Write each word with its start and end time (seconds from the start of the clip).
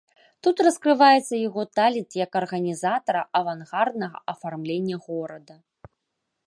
Тут 0.45 0.61
раскрываецца 0.67 1.33
яго 1.47 1.61
талент 1.79 2.17
як 2.23 2.31
арганізатара 2.41 3.21
авангарднага 3.41 4.17
афармлення 4.33 4.97
горада. 5.07 5.55